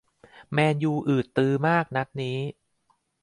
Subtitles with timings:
[0.53, 2.37] แมนยูอืดตืดมากนัดนี้